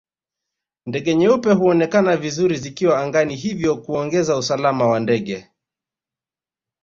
Ndege 0.85 1.15
nyeupe 1.15 1.51
huonekana 1.53 2.17
vizuri 2.17 2.57
zikiwa 2.57 2.99
angani 2.99 3.35
hivyo 3.35 3.77
kuongeza 3.77 4.37
usalama 4.37 4.87
wa 4.87 4.99
ndege 4.99 5.47